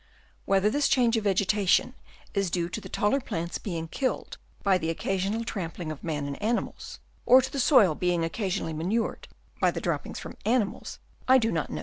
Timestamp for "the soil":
7.51-7.93